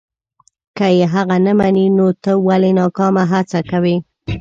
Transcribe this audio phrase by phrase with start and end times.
[0.77, 3.95] که یې هغه نه مني نو ته ولې ناکامه هڅه کوې.